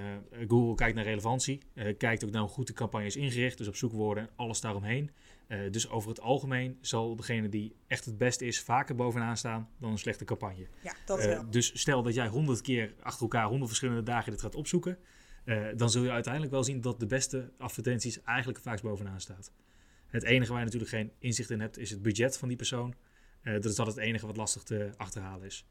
[0.49, 1.63] Google kijkt naar relevantie.
[1.75, 3.59] eh, kijkt ook naar hoe goed de campagne is ingericht.
[3.59, 5.11] Dus op zoekwoorden en alles daaromheen.
[5.47, 9.69] Eh, dus over het algemeen zal degene die echt het beste is vaker bovenaan staan
[9.79, 10.67] dan een slechte campagne.
[10.83, 11.51] Ja, dat wel.
[11.51, 14.99] dus stel dat jij honderd keer achter elkaar, honderd verschillende dagen dit gaat opzoeken.
[15.77, 19.53] dan zul je uiteindelijk wel zien dat de beste advertenties eigenlijk vaak bovenaan staat.
[20.17, 22.95] Het enige waar je natuurlijk geen inzicht in hebt is het budget van die persoon.
[23.43, 25.67] Eh, dat is altijd het enige wat lastig te achterhalen is.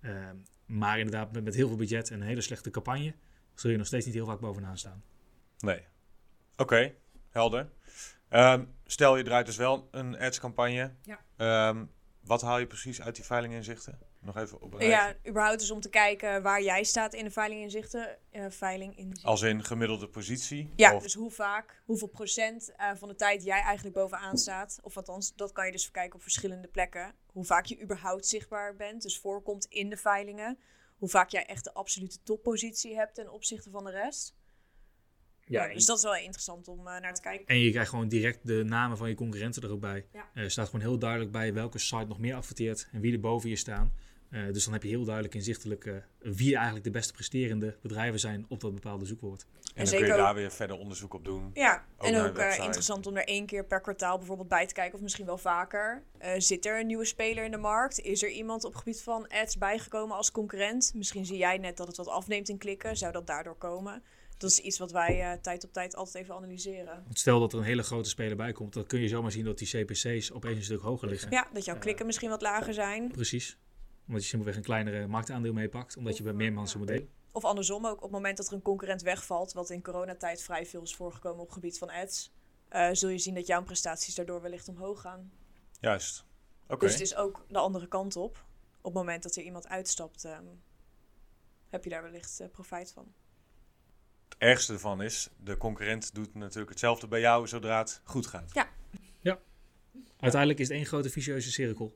[0.00, 0.36] Ehm,
[0.66, 3.14] maar inderdaad, met, met heel veel budget en een hele slechte campagne,
[3.54, 5.02] zul je nog steeds niet heel vaak bovenaan staan.
[5.58, 5.82] Nee.
[6.56, 6.94] Oké,
[7.30, 7.68] helder.
[8.28, 10.94] Ehm, stel je draait dus wel een adscampagne.
[11.02, 11.20] Ja.
[11.36, 11.84] Ehm,
[12.20, 13.98] wat haal je precies uit die veilinginzichten?
[14.20, 17.30] Nog even op een Ja, überhaupt dus om te kijken waar jij staat in de
[17.30, 18.18] veilinginzichten.
[18.30, 19.28] eh veilinginzichten.
[19.28, 20.72] Als in gemiddelde positie?
[20.76, 24.78] Ja, Of- dus hoe vaak, hoeveel procent eh, van de tijd jij eigenlijk bovenaan staat.
[24.82, 27.14] Of althans, dat kan je dus kijken op verschillende plekken.
[27.26, 30.58] Hoe vaak je überhaupt zichtbaar bent, dus voorkomt in de veilingen.
[30.96, 34.34] Hoe vaak jij echt de absolute toppositie hebt ten opzichte van de rest.
[35.44, 37.46] Ja, dus dat is wel interessant om eh, naar te kijken.
[37.46, 40.06] En je krijgt gewoon direct de namen van je concurrenten er ook bij.
[40.12, 40.28] Ja.
[40.34, 43.20] Eh, Er staat gewoon heel duidelijk bij welke site nog meer adverteert en wie er
[43.20, 43.92] boven je staan.
[44.30, 48.20] Eh, dus dan heb je heel duidelijk inzichtelijk eh, wie eigenlijk de beste presterende bedrijven
[48.20, 49.42] zijn op dat bepaalde zoekwoord.
[49.42, 51.50] En dan zeker kun je ook- daar weer verder onderzoek op doen.
[51.54, 54.74] Ja, Ook en ook eh, interessant om er één keer per kwartaal bijvoorbeeld bij te
[54.74, 56.02] kijken, of misschien wel vaker.
[56.18, 58.00] Eh, zit er een nieuwe speler in de markt?
[58.00, 60.92] Is er iemand op het gebied van ads bijgekomen als concurrent?
[60.94, 62.96] Misschien zie jij net dat het wat afneemt in klikken.
[62.96, 64.02] Zou dat daardoor komen?
[64.38, 67.02] Dat is iets wat wij eh, tijd op tijd altijd even analyseren.
[67.04, 69.44] Want stel dat er een hele grote speler bij komt, dan kun je zomaar zien
[69.44, 71.30] dat die CPC's opeens een stuk hoger liggen.
[71.30, 73.08] Ja, dat jouw klikken misschien wat lager zijn.
[73.10, 73.58] Precies.
[74.06, 77.08] Omdat je simpelweg een kleinere marktaandeel meepakt, omdat je bij meer mensen moet delen.
[77.32, 80.66] Of andersom ook, op het moment dat er een concurrent wegvalt, wat in coronatijd vrij
[80.66, 82.32] veel is voorgekomen op het gebied van ads,
[82.68, 85.32] eh, zul je zien dat jouw prestaties daardoor wellicht omhoog gaan.
[85.80, 86.24] Juist.
[86.68, 86.78] Oké.
[86.78, 88.44] Dus het is ook de andere kant op.
[88.78, 90.44] Op het moment dat er iemand uitstapt, ehm,
[91.68, 93.12] heb je daar wellicht eh, profijt van.
[94.28, 98.52] Het ergste ervan is, de concurrent doet natuurlijk hetzelfde bij jou zodra het goed gaat.
[100.20, 101.92] Uiteindelijk is het één grote vicieuze cirkel.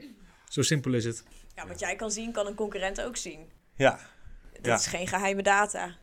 [0.54, 1.24] Zo simpel is het.
[1.54, 3.48] Ja, wat jij kan zien, kan een concurrent ook zien.
[3.76, 4.00] Ja,
[4.52, 4.74] Dat Ja.
[4.74, 5.96] is geen geheime data.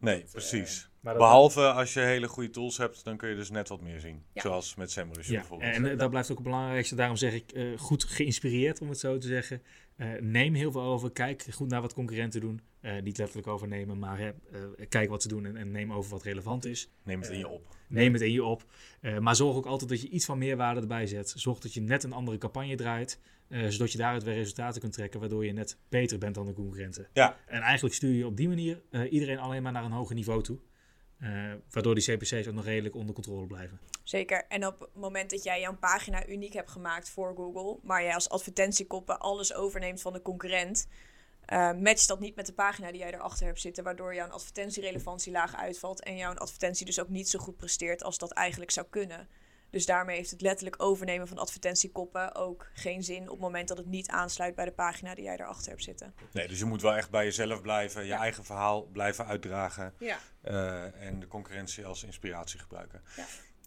[0.00, 0.88] nee, precies.
[1.00, 3.80] Maar dat- Behalve als je hele goede tools hebt, dan kun je dus net wat
[3.80, 4.24] meer zien.
[4.32, 4.40] Ja.
[4.42, 5.74] Zoals met SEMrush Ja, bijvoorbeeld.
[5.74, 6.94] en eh, dat blijft ook het belangrijkste.
[6.94, 9.62] Daarom zeg ik, eh, goed geïnspireerd om het zo te zeggen.
[9.96, 11.12] Eh, neem heel veel over.
[11.12, 12.60] Kijk goed naar wat concurrenten doen.
[12.80, 14.34] Eh, niet letterlijk overnemen, maar eh,
[14.88, 16.90] kijk wat ze doen en, en neem over wat relevant is.
[17.02, 17.76] Neem het in je op.
[17.88, 18.64] Neem het in je op.
[19.20, 21.32] Maar zorg ook altijd dat je iets van meerwaarde erbij zet.
[21.36, 23.20] Zorg dat je net een andere campagne draait.
[23.48, 25.20] zodat je daaruit weer resultaten kunt trekken.
[25.20, 27.08] Waardoor je net beter bent dan de concurrenten.
[27.12, 27.36] Ja.
[27.46, 30.58] En eigenlijk stuur je op die manier iedereen alleen maar naar een hoger niveau toe.
[31.18, 33.80] Eh, waardoor die CPC's ook nog redelijk onder controle blijven.
[34.02, 34.44] Zeker.
[34.48, 38.14] En op het moment dat jij jouw pagina uniek hebt gemaakt voor Google, maar jij
[38.14, 40.86] als advertentiekoppen alles overneemt van de concurrent,
[41.44, 45.32] eh matcht dat niet met de pagina die jij erachter hebt zitten, waardoor jouw advertentierelevantie
[45.32, 48.86] laag uitvalt en jouw advertentie dus ook niet zo goed presteert als dat eigenlijk zou
[48.90, 49.28] kunnen.
[49.74, 53.76] Dus daarmee heeft het letterlijk overnemen van advertentiekoppen ook geen zin op het moment dat
[53.76, 56.14] het niet aansluit bij de pagina die jij erachter hebt zitten.
[56.32, 58.18] Nee, dus je moet wel echt bij jezelf blijven, je Ja.
[58.18, 59.94] eigen verhaal blijven uitdragen.
[59.98, 60.18] Ja.
[60.42, 63.02] eh, en de concurrentie als inspiratie gebruiken.
[63.16, 63.24] Ja.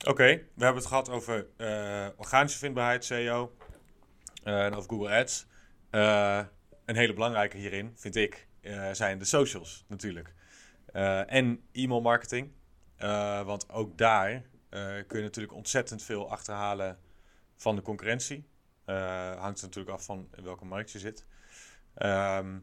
[0.10, 3.56] Oké, we hebben het gehad over eh, organische vindbaarheid, SEO,
[4.44, 5.46] eh, en over Google Ads.
[6.86, 8.48] Een hele belangrijke hierin, vind ik,
[8.92, 10.34] zijn de socials natuurlijk.
[11.28, 12.52] En e-mail marketing.
[13.46, 14.44] Want ook daar
[15.08, 17.00] kun je natuurlijk ontzettend veel achterhalen
[17.56, 18.48] van de concurrentie.
[18.86, 21.26] Eh, hangt natuurlijk af van in welke markt je zit.
[21.94, 22.60] Ehm,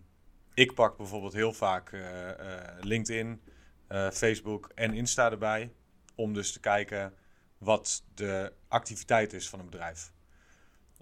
[0.55, 3.43] ik pak bijvoorbeeld heel vaak eh, eh, LinkedIn,
[3.87, 5.73] eh, Facebook en Insta erbij.
[6.15, 7.15] Om dus te kijken
[7.59, 10.13] wat de activiteit is van een bedrijf.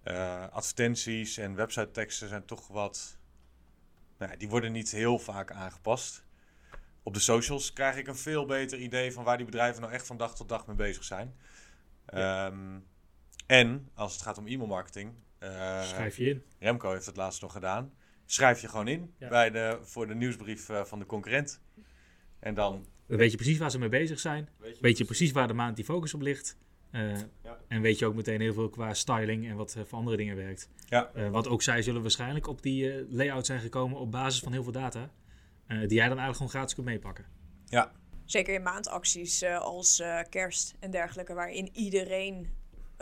[0.02, 3.18] Eh, advertenties en website teksten zijn toch wat.
[4.18, 6.24] Nou, die worden niet heel vaak aangepast.
[7.02, 10.06] Op de socials krijg ik een veel beter idee van waar die bedrijven nou echt
[10.06, 11.34] van dag tot dag mee bezig zijn.
[12.06, 12.78] Ehm,
[13.46, 15.12] en als het gaat om e-mail marketing.
[15.38, 16.42] eh, Schrijf je in.
[16.58, 17.92] Remco heeft het laatst nog gedaan.
[18.26, 19.28] Schrijf je gewoon in Ja.
[19.28, 21.60] bij de, voor de nieuwsbrief eh, van de concurrent.
[22.38, 24.48] En dan weet je precies waar ze mee bezig zijn.
[24.58, 26.56] weet Weet je precies waar de maand die focus op ligt.
[26.90, 27.58] Eh, Ja.
[27.68, 30.68] En weet je ook meteen heel veel qua styling en wat voor andere dingen werkt.
[30.88, 31.10] Ja.
[31.30, 34.72] Want ook zij zullen waarschijnlijk op die layout zijn gekomen op basis van heel veel
[34.72, 35.10] data.
[35.72, 37.24] Eh, die jij dan eigenlijk gewoon gratis kunt meepakken.
[37.64, 37.92] Ja,
[38.24, 42.48] Zeker in maandacties eh, als eh, kerst en dergelijke, waarin iedereen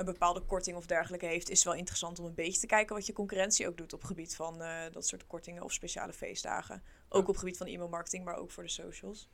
[0.00, 2.94] een bepaalde korting of dergelijke heeft, is het wel interessant om een beetje te kijken
[2.94, 6.82] wat je concurrentie ook doet op gebied van eh, dat soort kortingen of speciale feestdagen.
[7.08, 9.28] Ook op gebied van e-mailmarketing, maar ook voor de socials.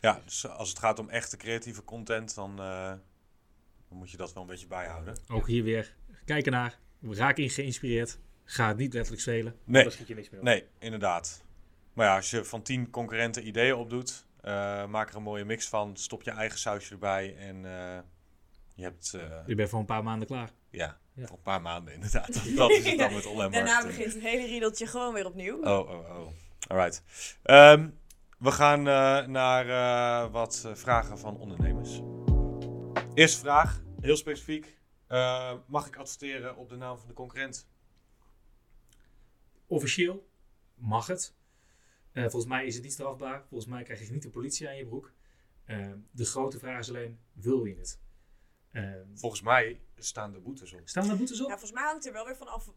[0.00, 2.92] ja, dus als het gaat om echte creatieve content, dan, eh,
[3.88, 5.18] dan moet je dat wel een beetje bijhouden.
[5.28, 6.78] Ook hier weer kijken naar.
[7.00, 8.18] Raak in geïnspireerd.
[8.44, 9.56] Ga het niet letterlijk spelen.
[9.64, 9.82] Nee.
[9.82, 10.46] Daar schiet je niks meer op.
[10.46, 11.44] Nee, inderdaad.
[11.94, 15.68] Maar ja, als je van tien concurrenten ideeën opdoet, eh, maak er een mooie mix
[15.68, 15.96] van.
[15.96, 17.98] Stop je eigen sausje erbij en eh,
[18.74, 20.50] je hebt, eh, Je bent voor een paar maanden klaar.
[20.70, 21.26] ja, Ja.
[21.26, 22.32] voor een paar maanden inderdaad.
[22.56, 23.96] Dat is het dan met online Daarna marketing.
[23.96, 25.56] begint het hele riedeltje gewoon weer opnieuw.
[25.62, 26.28] Oh, oh, oh.
[26.68, 27.02] Alright.
[27.42, 27.88] Ehm,
[28.38, 32.00] we gaan eh, naar eh, wat vragen van ondernemers.
[33.14, 34.78] Eerste vraag, heel specifiek.
[35.06, 37.66] Eh, mag ik adverteren op de naam van de concurrent?
[39.66, 40.28] Officieel
[40.74, 41.34] mag het.
[42.14, 43.44] Eh, volgens mij is het niet strafbaar.
[43.48, 45.12] Volgens mij krijg je niet de politie aan je broek.
[45.64, 48.00] Eh, de grote vraag is alleen, wil je het?
[48.70, 50.80] Eh, Volgens mij staan de boetes op.
[50.88, 51.46] staan er boetes op?
[51.48, 52.70] Ja, volgens mij hangt er wel weer van af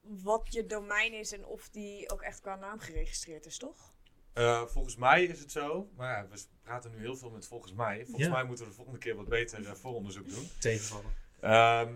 [0.00, 3.92] wat je domein is en of die ook echt qua naam geregistreerd is, toch?
[4.32, 7.72] Eh, volgens mij is het zo, maar ja, we praten nu heel veel met volgens
[7.72, 8.04] mij.
[8.04, 8.32] Volgens Ja.
[8.32, 10.48] mij moeten we de volgende keer wat beter vooronderzoek doen.
[10.60, 11.12] Tegenvallen.
[11.40, 11.94] Ehm,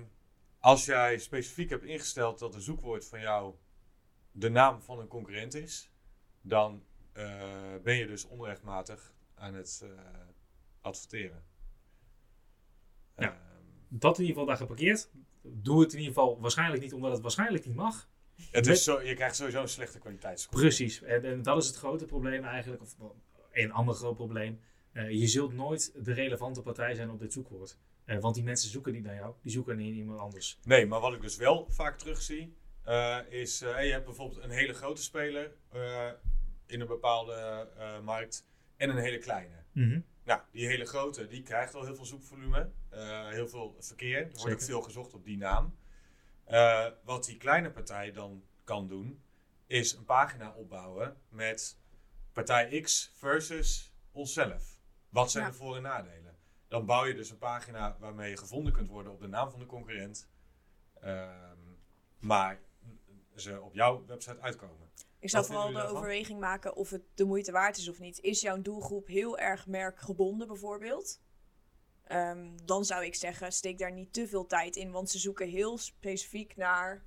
[0.59, 3.55] als jij specifiek hebt ingesteld dat een zoekwoord van jou
[4.33, 5.91] de naam van een concurrent is,
[6.41, 6.85] dan
[7.19, 9.91] eh, ben je dus onrechtmatig aan het, eh,
[10.81, 11.45] adverteren.
[13.17, 13.27] Ja.
[13.27, 13.39] Ehm,
[13.89, 15.11] Dat in ieder geval daar geparkeerd.
[15.43, 18.09] Doe het in ieder geval waarschijnlijk niet omdat het waarschijnlijk niet mag.
[18.51, 20.61] het is zo, je krijgt sowieso een slechte kwaliteitsscore.
[20.61, 21.03] Precies.
[21.03, 22.83] En, en dat is het grote probleem eigenlijk.
[22.83, 22.97] Of
[23.53, 24.61] een ander groot probleem.
[24.93, 27.79] Eh, je zult nooit de relevante partij zijn op dit zoekwoord.
[28.21, 29.35] Want die mensen zoeken niet naar jou.
[29.43, 30.59] Die zoeken naar iemand anders.
[30.65, 34.73] Nee, maar wat ik dus wel vaak terugzie, eh is je hebt bijvoorbeeld een hele
[34.73, 35.53] grote speler
[36.69, 37.33] in een bepaalde
[37.77, 39.65] eh, markt en een hele kleine.
[39.73, 40.01] Mhm.
[40.25, 44.19] Nou, die hele grote, die krijgt al heel veel zoekvolume, eh, heel veel verkeer.
[44.19, 45.77] Er wordt ook veel gezocht op die naam.
[46.45, 49.23] Eh, wat die kleine partij dan kan doen,
[49.67, 51.79] is een pagina opbouwen met
[52.33, 54.79] partij X versus onszelf.
[55.09, 55.51] Wat zijn Ja.
[55.51, 56.37] de voor- en nadelen?
[56.69, 59.59] Dan bouw je dus een pagina waarmee je gevonden kunt worden op de naam van
[59.61, 60.29] de concurrent.
[61.01, 61.57] Ehm,
[62.19, 62.61] maar
[63.35, 64.91] ze op jouw website uitkomen.
[65.21, 68.21] Ik zou vooral de overweging maken of het de moeite waard is of niet.
[68.21, 71.21] Is jouw doelgroep heel erg merkgebonden bijvoorbeeld?
[72.05, 75.49] Ehm, dan zou ik zeggen, steek daar niet te veel tijd in, want ze zoeken
[75.49, 77.03] heel specifiek naar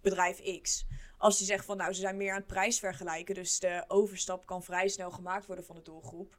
[0.00, 0.86] bedrijf X.
[1.18, 4.62] Als je zegt van nou, ze zijn meer aan het prijsvergelijken, dus de overstap kan
[4.62, 6.38] vrij snel gemaakt worden van de doelgroep,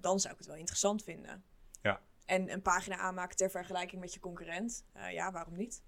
[0.00, 1.44] dan zou ik het wel interessant vinden.
[1.82, 2.00] Ja.
[2.26, 5.82] En een pagina aanmaken ter vergelijking met je concurrent, eh, ja, waarom niet?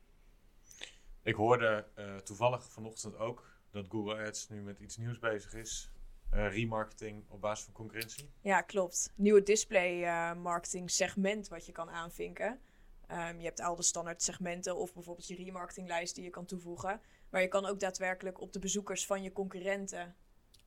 [1.22, 5.90] Ik hoorde eh, toevallig vanochtend ook dat Google Ads nu met iets nieuws bezig is.
[6.30, 8.30] Eh, remarketing op basis van concurrentie.
[8.40, 9.12] Ja, klopt.
[9.14, 12.60] Nieuwe display eh, marketing segment wat je kan aanvinken.
[13.06, 17.00] Ehm, je hebt al de standaard segmenten of bijvoorbeeld je remarketinglijst die je kan toevoegen.
[17.30, 20.16] Maar je kan ook daadwerkelijk op de bezoekers van je concurrenten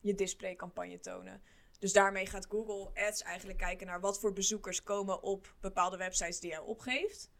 [0.00, 1.42] je displaycampagne tonen.
[1.78, 6.40] Dus daarmee gaat Google Ads eigenlijk kijken naar wat voor bezoekers komen op bepaalde websites
[6.40, 7.30] die jij opgeeft.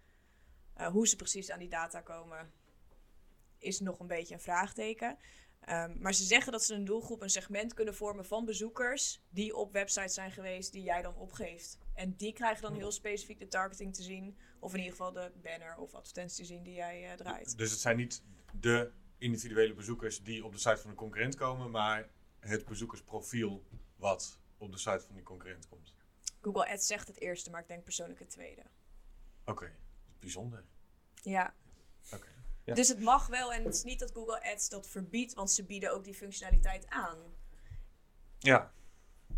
[0.75, 2.53] Eh, hoe ze precies aan die data komen
[3.59, 5.19] is nog een beetje een vraagteken.
[5.69, 9.57] Ehm, maar ze zeggen dat ze een doelgroep, een segment kunnen vormen van bezoekers die
[9.57, 11.79] op websites zijn geweest die jij dan opgeeft.
[11.95, 15.33] En die krijgen dan heel specifiek de targeting te zien, of in ieder geval de
[15.43, 17.59] banner of advertentie te zien die jij eh, draait.
[17.59, 18.23] Dus het zijn niet
[18.61, 22.09] de individuele bezoekers die op de site van de concurrent komen, maar
[22.41, 23.65] het bezoekersprofiel
[23.97, 25.95] wat op de site van die concurrent komt.
[26.41, 28.63] Google Ads zegt het eerste, maar ik denk persoonlijk het tweede.
[29.45, 29.73] Oké,
[30.21, 30.65] bijzonder.
[31.15, 31.55] Ja.
[32.13, 32.38] Oké.
[32.69, 32.75] Ja.
[32.75, 35.65] Dus het mag wel en het is niet dat Google Ads dat verbiedt, want ze
[35.65, 37.19] bieden ook die functionaliteit aan.
[38.39, 38.73] Ja,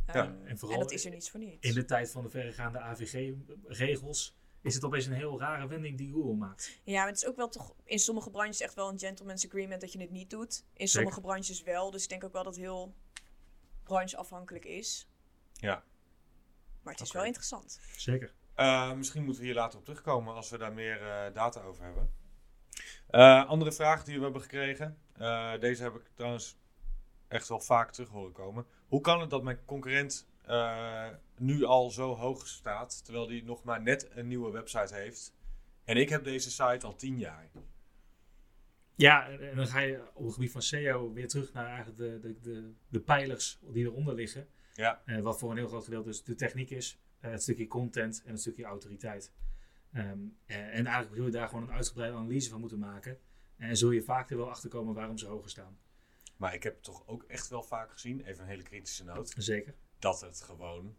[0.06, 1.66] Ehm, Ja, en en, vooral dat is er niets voor niets.
[1.66, 6.12] In de tijd van de verregaande AVG-regels is het opeens een heel rare wending die
[6.12, 6.80] Google maakt.
[6.84, 9.80] Ja, maar het is ook wel toch in sommige branches echt wel een gentleman's agreement
[9.80, 10.64] dat je het niet doet.
[10.74, 12.94] In sommige branches wel, dus ik denk ook wel dat het heel
[13.82, 15.08] brancheafhankelijk is.
[15.52, 15.84] ja.
[16.82, 17.80] Maar het is wel interessant.
[17.96, 18.34] Zeker.
[18.54, 21.84] Eh, misschien moeten we hier later op terugkomen als we daar meer eh, data over
[21.84, 22.14] hebben.
[23.10, 24.98] Eh, andere vraag die we hebben gekregen.
[25.16, 26.58] Eh, deze heb ik trouwens
[27.28, 28.66] echt wel vaak terug horen komen.
[28.88, 33.64] Hoe kan het dat mijn concurrent eh, nu al zo hoog staat, terwijl die nog
[33.64, 35.34] maar net een nieuwe website heeft?
[35.84, 37.50] En ik heb deze site al tien jaar.
[38.94, 42.18] Ja, en dan ga je op het gebied van SEO weer terug naar eigenlijk de,
[42.20, 44.48] de, de, de pijlers die eronder liggen.
[44.74, 45.02] Ja.
[45.22, 48.40] Wat voor een heel groot gedeelte dus de techniek is, het stukje content en het
[48.40, 49.32] stukje autoriteit.
[49.92, 53.18] Ehm, eh, en eigenlijk zul je daar gewoon een uitgebreide analyse van moeten maken.
[53.56, 55.78] En zul je vaak er wel achter komen waarom ze hoger staan.
[56.36, 59.74] Maar ik heb toch ook echt wel vaak gezien, even een hele kritische noot, Zeker.
[59.98, 60.96] dat het gewoon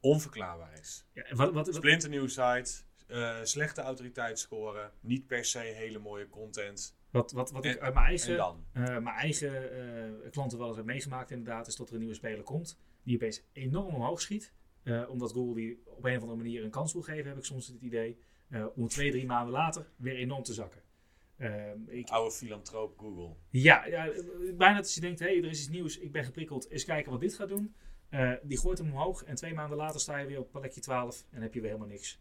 [0.00, 1.06] onverklaarbaar is.
[1.12, 1.66] Ja, wat, wat,
[2.26, 6.96] site, eh, slechte autoriteitsscore, niet per se hele mooie content.
[7.10, 10.86] wat, wat, wat ik uit mijn En eigen, eh, mijn eigen klanten wel eens heb
[10.86, 12.78] meegemaakt inderdaad, is dat er een nieuwe speler komt.
[13.02, 14.52] Die opeens enorm omhoog schiet.
[15.08, 17.66] Omdat Google die op een of andere manier een kans wil geven, heb ik soms
[17.66, 18.18] het idee.
[18.50, 20.82] Eh, om twee, drie maanden later weer enorm te zakken.
[21.36, 23.34] Ehm, ik, Oude filantroop Google.
[23.50, 24.10] Ja, ja,
[24.54, 27.12] bijna dat je denkt, hé, hey, er is iets nieuws, ik ben geprikkeld, eens kijken
[27.12, 27.74] wat dit gaat doen.
[28.08, 31.24] Eh, die gooit hem omhoog en twee maanden later sta je weer op plekje 12
[31.30, 32.20] en heb je weer helemaal niks.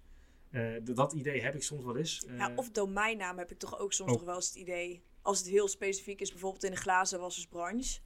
[0.52, 2.26] Eh, dat idee heb ik soms wel eens.
[2.38, 4.18] Ja, of domeinnaam heb ik toch ook soms Oh.
[4.18, 5.04] nog wel eens het idee.
[5.22, 8.00] Als het heel specifiek is, bijvoorbeeld in de glazenwassersbranche.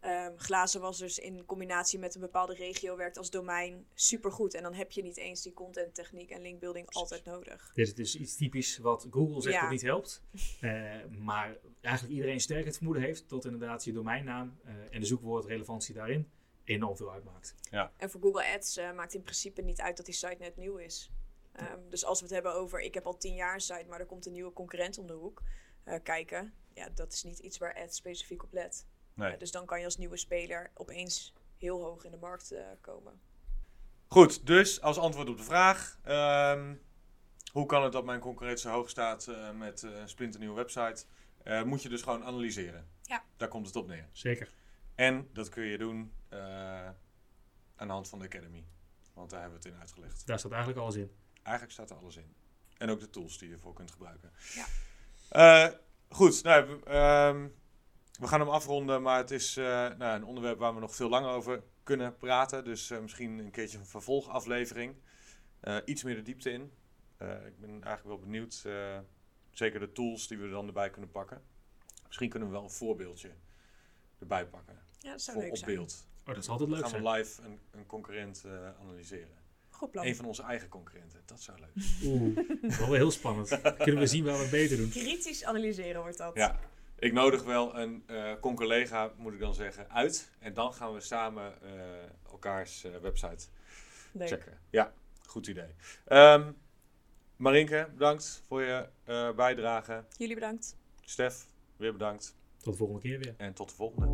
[0.00, 4.54] Ehm glazenwassers in combinatie met een bepaalde regio werkt als domein supergoed.
[4.54, 7.70] En dan heb je niet eens die content, techniek en linkbuilding altijd nodig.
[7.74, 9.60] Dit is dus iets typisch wat Google zegt Ja.
[9.60, 10.22] dat niet helpt.
[10.60, 15.06] Eh, maar eigenlijk iedereen sterk het vermoeden heeft dat inderdaad je domeinnaam eh, en de
[15.06, 16.30] zoekwoordrelevantie daarin
[16.64, 17.54] enorm veel uitmaakt.
[17.96, 20.76] En voor Google Ads eh, maakt in principe niet uit dat die site net nieuw
[20.76, 21.10] is.
[21.52, 24.00] Ehm, dus als we het hebben over, ik heb al tien jaar een site, maar
[24.00, 25.42] er komt een nieuwe concurrent om de hoek
[25.84, 26.52] eh, kijken.
[26.74, 28.86] Ja, dat is niet iets waar Ads specifiek op let.
[29.18, 29.32] Nee.
[29.32, 32.60] Eh, dus dan kan je als nieuwe speler opeens heel hoog in de markt eh,
[32.80, 33.20] komen.
[34.08, 35.98] Goed, dus als antwoord op de vraag.
[36.04, 36.74] ehm,
[37.52, 41.04] hoe kan het dat mijn concurrent zo hoog staat eh, met eh, een splinternieuwe website?
[41.42, 42.88] Eh, moet je dus gewoon analyseren.
[43.02, 43.24] Ja.
[43.36, 44.08] Daar komt het op neer.
[44.12, 44.52] Zeker.
[44.94, 46.38] En dat kun je doen eh,
[47.76, 48.64] aan de hand van de Academy.
[49.12, 50.26] Want daar hebben we het in uitgelegd.
[50.26, 51.10] Daar staat eigenlijk alles in.
[51.42, 52.34] Eigenlijk staat er alles in.
[52.76, 54.32] En ook de tools die je ervoor kunt gebruiken.
[54.54, 54.66] Ja.
[55.28, 55.74] Eh,
[56.08, 57.48] goed, nou, ehm,
[58.18, 61.08] we gaan hem afronden, maar het is eh, nou, een onderwerp waar we nog veel
[61.08, 62.64] langer over kunnen praten.
[62.64, 64.94] Dus eh, misschien een keertje een vervolgaflevering.
[65.60, 66.72] Eh, iets meer de diepte in.
[67.16, 68.98] Eh, ik ben eigenlijk wel benieuwd, eh,
[69.50, 71.42] zeker de tools die we er dan erbij kunnen pakken.
[72.06, 73.30] Misschien kunnen we wel een voorbeeldje
[74.18, 74.78] erbij pakken.
[74.98, 75.74] Ja, dat zou voor leuk op zijn.
[75.76, 76.06] beeld.
[76.20, 79.36] Oh, dat is altijd leuk Dan gaan we live een, een concurrent eh, analyseren.
[79.68, 80.06] Goed plan.
[80.06, 82.12] Een van onze eigen concurrenten, dat zou leuk zijn.
[82.12, 83.48] Oeh, dat is wel heel spannend.
[83.62, 84.88] Dan kunnen we zien waar we het beter doen.
[84.88, 86.34] Kritisch analyseren wordt dat.
[86.34, 86.60] Ja,
[86.98, 90.30] ik nodig wel een eh concollega, moet ik dan zeggen, uit.
[90.38, 91.70] En dan gaan we samen eh,
[92.30, 93.46] elkaars eh, website
[94.12, 94.28] Leuk.
[94.28, 94.58] checken.
[94.70, 94.92] Ja,
[95.26, 95.74] goed idee.
[96.04, 96.50] Ehm
[97.36, 100.04] Marinke, bedankt voor je eh, bijdrage.
[100.16, 100.76] Jullie bedankt.
[101.00, 102.36] Stef, weer bedankt.
[102.56, 103.34] Tot de volgende keer weer.
[103.36, 104.06] En tot de volgende.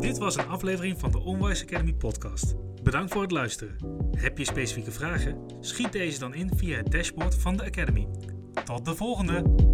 [0.00, 2.54] Dit was een aflevering van de Onwise Academy podcast.
[2.82, 3.76] Bedankt voor het luisteren.
[4.16, 5.46] Heb je specifieke vragen?
[5.60, 8.08] Schiet deze dan in via het dashboard van de Academy.
[8.64, 9.73] Tot de volgende!